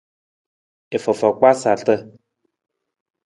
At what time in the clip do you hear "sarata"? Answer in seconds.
1.61-1.95